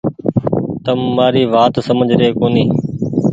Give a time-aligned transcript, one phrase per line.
[0.83, 2.71] تم مآري وآت سمجه ري ڪونيٚ۔